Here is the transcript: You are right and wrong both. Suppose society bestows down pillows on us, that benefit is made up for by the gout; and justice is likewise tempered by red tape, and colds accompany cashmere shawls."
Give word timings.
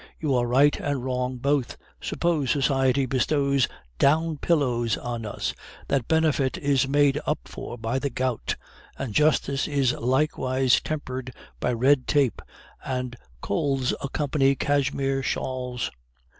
You 0.19 0.33
are 0.33 0.47
right 0.47 0.75
and 0.79 1.03
wrong 1.03 1.37
both. 1.37 1.77
Suppose 2.01 2.49
society 2.49 3.05
bestows 3.05 3.67
down 3.99 4.37
pillows 4.39 4.97
on 4.97 5.27
us, 5.27 5.53
that 5.89 6.07
benefit 6.07 6.57
is 6.57 6.87
made 6.87 7.19
up 7.27 7.41
for 7.45 7.77
by 7.77 7.99
the 7.99 8.09
gout; 8.09 8.55
and 8.97 9.13
justice 9.13 9.67
is 9.67 9.93
likewise 9.93 10.81
tempered 10.81 11.31
by 11.59 11.71
red 11.73 12.07
tape, 12.07 12.41
and 12.83 13.15
colds 13.41 13.93
accompany 14.01 14.55
cashmere 14.55 15.21
shawls." 15.21 15.91